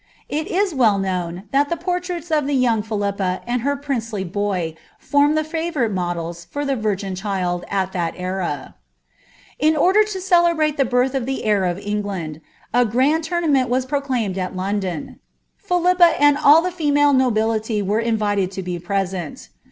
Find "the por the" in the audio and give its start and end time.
1.69-2.25